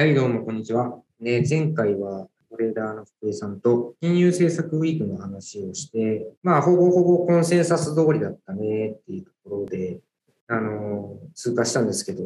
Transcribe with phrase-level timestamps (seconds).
[0.00, 0.98] はい、どうも、こんにちは。
[1.20, 10.00] ね、前回は、トレーダーの福井さんと、金融政策ウィークの話をして、まあ、ほぼほぼコンセンサス通りだったねっていうところで、
[10.48, 12.22] あの、通過したんですけど、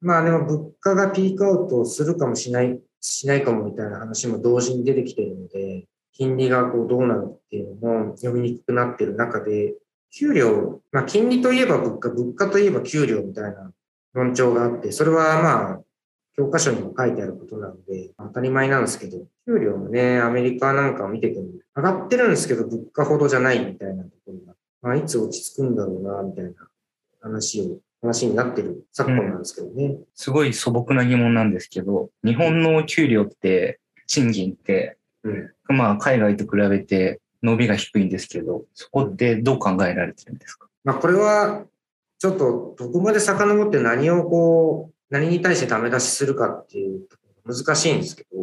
[0.00, 9.76] まあでも物価がピークアウトするかもしない、しないかもみたいな話も同時に出てきてるので、金利がこうどうなるっていうのも読みにくくなってる中で、
[10.10, 13.70] 給料、まあ金利といえば物価、物価といえば給料みたいな
[14.12, 15.80] 論調があって、それはまあ
[16.36, 26.52] 教科書にも書いてあることなので、当たり前なんですけど、給料もね、アメリカなんかを見てても、上がってるんですけど、物価ほどじゃないみたいなところが、まあ、いつ落ち着くんだろうな、みたいな
[27.20, 41.64] 話を、話になってる昨今なんですけどね、うん、すごい素朴な疑問なんですけど、日本の給料って、賃金って、うん、まあ、海外と比べて伸びが低いんですけど、そこってどう考えられてるんですか、まあ、これは、
[42.18, 47.06] ちょっとどこまで遡って何をこう、何に対してダメ出しするかっていう
[47.44, 48.38] 難しいんですけど、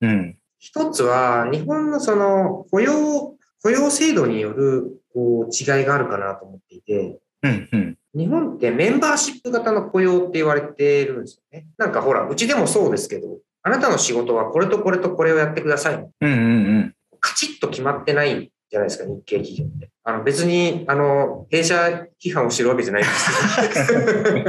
[0.00, 0.36] うん。
[0.58, 11.66] 一つは、日本のその雇用、雇用制度によるこう違いがあるかなと思っていて、うんうん、日本ってメンバーシップ型の雇用って言われてるんですよね。
[11.78, 15.94] なんかほら、うちでもそうですけど、あなたの仕事はこれとこれとこれをやってください。
[15.94, 16.38] うんうんう
[16.80, 16.94] ん。
[17.20, 19.88] カチッと決まってないじゃないですか、日系企業って。
[20.02, 23.12] あの別に、あの、弊社批判をしてるわけじゃないんで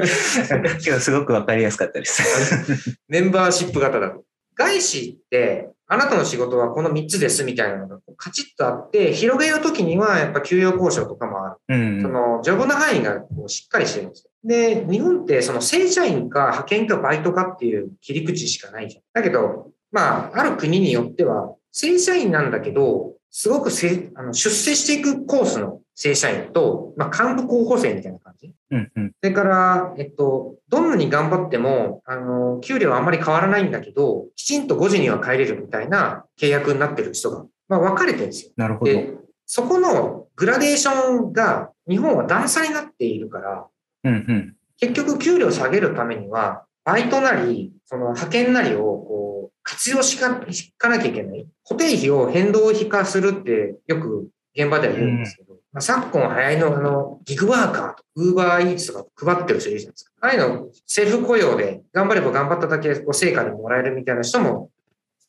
[0.08, 1.00] すけど。
[1.00, 2.98] すごくわかりやすかったです。
[3.08, 4.24] メンバーシップ型だと。
[4.56, 11.76] 外資って、あなたの仕事はこの3つですみたいなのがカチッとあって、広げるときにはやっぱ給与交渉とかもある。
[11.76, 14.32] うん、その、ジョブの範囲がこうしっかりしてるんですよ。
[14.44, 19.04] で、日本ってその正社員か派遣かバイトかっていう切り口しかないじゃん。
[19.14, 28.54] だけど、まあ、ある国によっては、正社員なんだけど、すごくせあの出世していくコースの正社員と、まあ、幹部候補生みたいな感じ。
[28.72, 38.52] うんうん、それから、えっと、どんなに頑張っても、あの、給料はあんまり変わらないんだけど、きちんと5時には帰れるみたいな契約になってる人が、まあ、分かれてるんですよ。
[38.56, 38.92] なるほど。
[38.94, 39.14] で、
[39.46, 43.68] そこのグラデーションが日本は段差になっているから、
[44.06, 49.25] うんうん、結局給料下げるためには、バイトなり、その派遣なりをこう
[49.64, 51.48] 活用しかしかなきゃいけない。
[51.68, 60.12] 固定費を変動費化するってよく現場では言うんですけど、うん、まあ、昨今流行りのあの、ギグワーカーとウーバーイーツとか配ってる人いるじゃないですか。
[60.22, 64.70] ああいうの、セルフ雇用で頑張れば頑張っただけこう成果でもらえるみたいな人も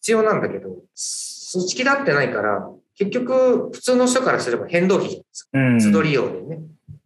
[0.00, 5.50] 必要なんだけど、そっちきだってないから、結局普通の人からすれば変動費じゃないですか。
[5.54, 6.60] うん、都度利用でね、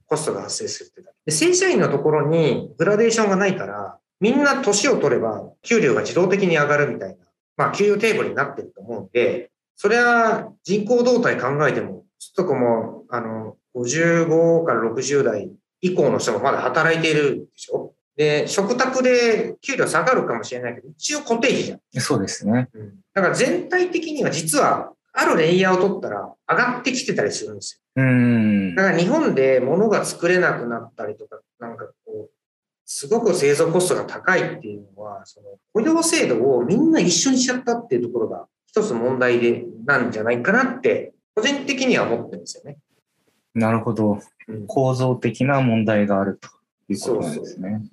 [0.07, 1.17] コストが発生するってだけ。
[1.27, 7.17] で、正社員のところにグラデーションがないから、みんな年を取れば給料が自動的に上がるみたいな、
[7.57, 15.51] まあ給与テーブルになってると思うんで、それは人口動態考えても、ちょっとこもあの、55から60代
[15.81, 17.95] 以降の人もまだ働いているでしょ？
[18.17, 21.81] で、食卓で給料下がるかもしれないけど、一応固定費じゃん。
[22.01, 22.69] そうですね。
[22.75, 22.95] うん。
[23.15, 28.03] だから全体的には実は、あるレイヤーを取ったら上がってきてたりするんですよ。
[28.03, 28.75] うん。
[28.77, 31.87] だから日本で物が作れなくなったりとか、なんか
[32.93, 42.79] すごく製造コストが高いっていうのは、その雇用制度をみんな一緒にしちゃったっていうところが一つ問題でなんじゃないかなって、個人的には思ってるんですよね。
[43.55, 44.19] なるほど。
[44.67, 46.49] 構造的な問題があると
[46.93, 47.69] いうことなんですね。
[47.71, 47.91] そうそう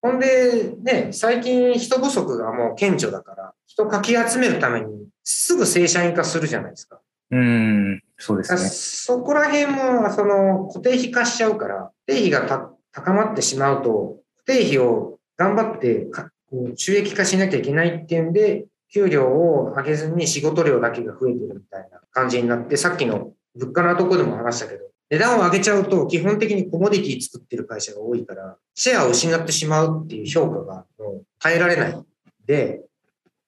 [0.00, 7.00] ほんで、ね、最近人不足がもう顕著だから、人かき集めるためにすぐ正社員化するじゃないですか。
[7.30, 8.58] うん、そうですね。
[8.60, 14.16] そこら辺も、その固定費化しちゃうから、固定費が高まってしまうと、
[14.48, 16.06] 定費を頑張って
[16.50, 32.02] こう収益化しなきゃいけないっていうんで、給料を上げずに仕事量だけが増えてるみたいな感じになって、さっきの物価のとこでも話したけど、値段を上げちゃうと基本的にコモディティ作ってる会社が多いから、シェアを失ってしまうっていう評価がもう耐えられない
[32.46, 32.80] で、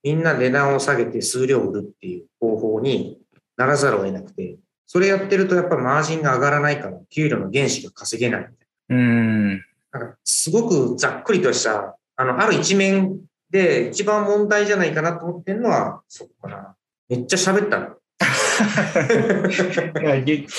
[0.03, 3.19] みんな値段を下げて数量売るっていう方法に
[3.57, 8.51] ならざるを得なくて、それやってるとやっぱマージンが上がらないから、給料の原資が稼げない。
[8.91, 9.65] うん。
[9.93, 13.21] なんかすごくざっくりとした、あの、ある一面
[13.51, 16.77] で一番問題じゃないかなと思ってるのは、そこかな。
[17.09, 17.97] めっちゃ喋ったな。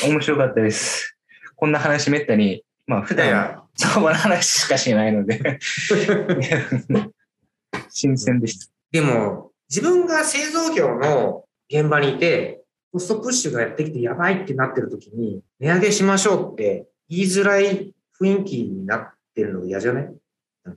[0.07, 1.17] 面白かったです。
[1.55, 5.59] こんな話めったに、まあ普段、相場の話しかしないので
[7.89, 8.67] 新鮮でした。
[8.91, 12.61] でも、自分が製造業の現場にいて、
[12.91, 20.13] コストプッシュがやってきてやばいってなってる時に、値上げしましょうって言いづらい雰囲気になっってるの嫌じゃない？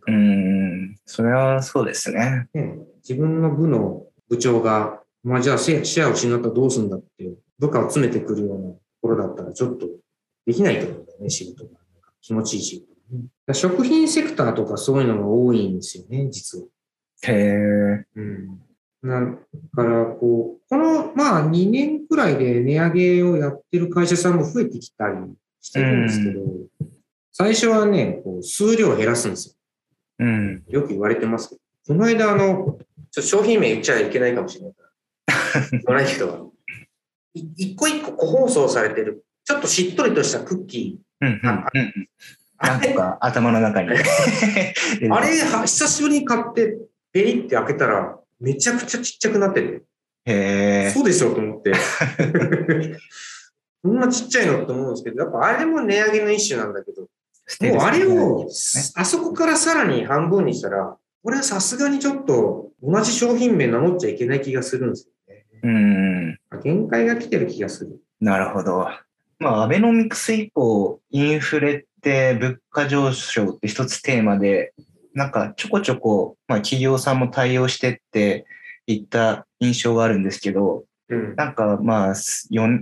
[0.07, 2.49] うん、それはそうですね。
[2.55, 9.87] ね自分の部の部長が、まあじゃあシェアを失ったらどうするんだって、部下を詰めてくるようなところだったらちょっと
[10.47, 11.71] できないと思うんだよね、仕事が。
[12.23, 13.55] 気持ちいい仕事、ね。
[13.55, 16.65] 食品セクターとかそういうのが多いんですよね、実は。
[17.25, 18.07] へえ。
[18.17, 18.59] うん。
[19.03, 19.11] だ
[19.77, 25.17] から、こう、この、まあ、2年くらいで値上げをやってる会社さんも増えてきたり
[25.61, 26.41] してるんですけど、
[27.37, 29.59] 最初はね、こう数量を減らすんです
[30.21, 30.63] うん。
[30.69, 30.81] よ。
[30.81, 32.79] よく言われてますけど、この間、あの、ちょっ
[33.13, 34.83] と商品名言っちゃいけないかもしれないか
[35.59, 36.53] ら、 言わないけど、
[37.35, 41.29] い一個一個個包装されてる、ちょっとしっとりとしたクッキうん。
[41.29, 41.41] うん。
[41.49, 42.09] あうん。
[42.63, 43.89] なんとか頭の中に。
[43.91, 44.05] あれ
[45.43, 46.79] は久しぶりに買って、
[47.13, 49.83] ベリって開けたら、めちゃくちゃちっちゃくなってて、
[50.27, 50.91] へえ。
[50.95, 51.73] そうでしょと思って。
[53.83, 57.09] こんなちっちゃいのって思うんですけど、やっぱあれも値上げの一種なんだけど、
[57.61, 58.49] もうあれを、
[58.95, 65.47] あそこからさらに半分にしたら、これはさすがにちょっと同じ商品名名乗っちゃいけない気がするんですよね。
[65.63, 66.39] うん。
[66.63, 67.99] 限界が来てる気がする。
[68.21, 68.89] なるほど。
[69.39, 74.73] まあ、アベノミクス以降、インフレって物価上昇って一つテーマで、
[75.15, 78.47] なんかちょこちょこ、まあ企業さんも対応してって
[78.87, 81.35] いった印象があるんですけど、うん。
[81.37, 82.15] なんかまあ、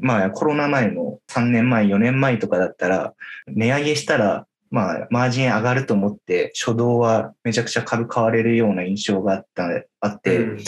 [0.00, 3.14] まあコロナ前の3年前、4年前とかだったら、
[3.46, 9.68] 値上げしたら、まあ、マージン上がると思って、初動はめちゃくちゃ株買われるような印象があった、
[10.00, 10.58] あって、うん。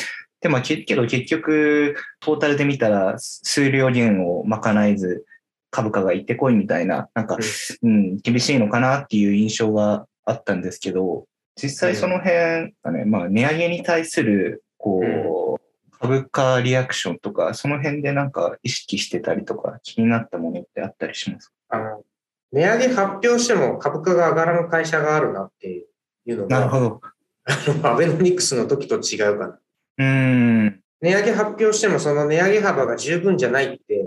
[0.41, 5.25] で、まあ、けけど結局、トータルで見たら、数量減を賄えず、
[5.71, 7.39] 株価が行ってこいみたいな、なんか、
[7.83, 11.25] うん、厳しいのかなっていう印象があったんですけど、
[11.57, 18.31] 実際その辺がね、まあ、値上げに対する、こう、株価リアクションとか、その辺でなん。
[18.31, 22.05] か意識してたりとか、気になったものってあったりしますあの、
[22.55, 25.87] 値上げ発表しても株価が上がらぬ会社があるなって
[26.25, 27.01] いうのが、なるほど。
[27.47, 29.61] あ のアベノミクスの時と違うかな。
[29.99, 30.05] うー
[30.71, 30.81] ん。
[31.01, 34.07] 値上げ発表してもその値上げ幅が十分じゃないって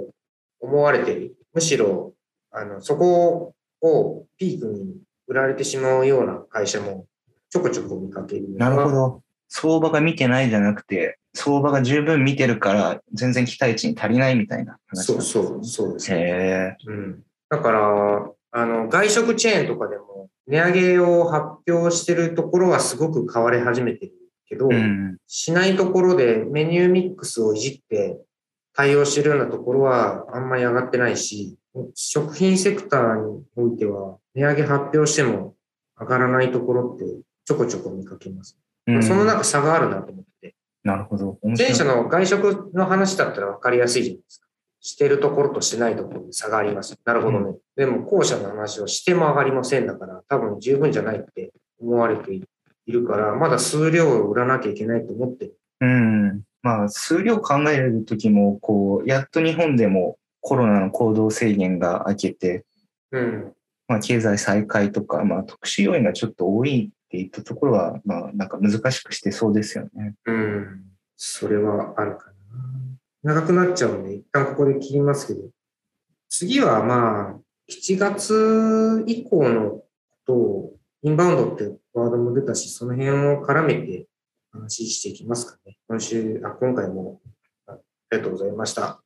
[0.61, 1.35] 思われてる。
[1.53, 2.13] むしろ、
[2.51, 4.95] あの、そこをピークに
[5.27, 7.05] 売られてしまうような会社も
[7.49, 8.45] ちょこちょこ見かける。
[8.55, 8.89] なるほ。
[8.89, 9.23] ど。
[9.49, 16.77] 相場が見てないじゃなくて、相場が十分見てるから、全然期待値に足りないみたいな話そうそう、そうですね。
[16.85, 17.23] うん。
[17.49, 24.13] だから、あの、外食チェーンとかでも値上げを発表してるところはすごく変わり始めてる
[24.47, 25.17] けど、うん。
[25.27, 28.19] しないところでメニューミックスをいじって
[28.73, 31.57] 対応してるようなところはあんまり上がってないし、
[31.93, 35.55] 食品セクターにおいては値上げ発表しても
[35.99, 37.05] 上がらないところって
[37.45, 38.57] ちょこちょこ見かけます。
[38.87, 40.55] うんその中差があるなと思って。
[40.83, 41.37] なるほど。
[41.57, 44.46] 前者の外食の話だったら分かりやすいじゃないですか。
[44.79, 46.97] してるところとしてないところで差があります。
[47.03, 47.57] なるほどね。
[47.75, 52.43] でも後者の話をしても上がりませんだから、多分十分じゃないって思われてい
[52.87, 55.57] るから、まだ数量を売らなきゃいけないと思ってる。
[55.81, 56.41] うん。
[56.61, 62.65] まあ、数量考えるときも、こう、やっと日本でもコロナの行動制限が明けて、
[63.11, 63.53] うん。
[63.87, 70.15] まあ、経済再開とか、まあ、特殊要因がちょっと多いっていったところは、まあ、なんか難しくしてそうですよね。
[70.25, 70.83] うん。
[71.15, 72.36] それはあるかな。
[73.27, 75.49] 長くなっちゃうんで、一旦ここで切りますけど、
[76.29, 77.35] 次はまあ、
[77.69, 79.85] 7月以降のこ
[80.25, 84.07] とを、インバウンドってワードも出たし、その辺を絡めて
[84.53, 85.77] 話していきますかね。
[85.89, 87.19] 今週、あ、今回も
[87.67, 87.77] ああ
[88.13, 89.01] りがとうございました。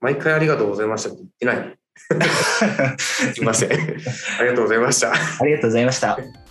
[0.00, 1.78] 毎回ありがとうございましたって言ってない。
[2.98, 3.72] すいません。
[3.72, 3.74] あ
[4.42, 5.12] りがとうございました。
[5.12, 6.43] ありがとうございました。